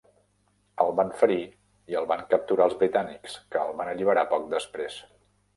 [0.85, 1.37] El van ferir
[1.93, 4.99] i el van capturar els britànics, que el van alliberar poc després.